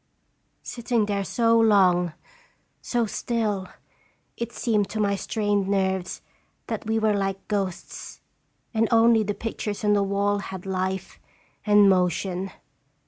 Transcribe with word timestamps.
Sitting 0.63 1.05
there 1.05 1.23
so 1.23 1.59
long, 1.59 2.13
so 2.81 3.05
still, 3.05 3.67
it 4.35 4.51
seemed 4.51 4.89
to 4.89 4.99
my 4.99 5.15
strained 5.15 5.67
nerves 5.67 6.23
that 6.65 6.87
we 6.87 6.97
were 6.97 7.13
like 7.13 7.47
ghosts, 7.47 8.19
and 8.73 8.87
only 8.89 9.21
the 9.21 9.35
pictures 9.35 9.83
on 9.83 9.93
the 9.93 10.01
wall 10.01 10.39
had 10.39 10.65
life 10.65 11.19
and 11.67 11.87
motion. 11.87 12.49